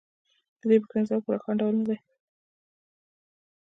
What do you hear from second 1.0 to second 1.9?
ځواب په روښانه ډول نه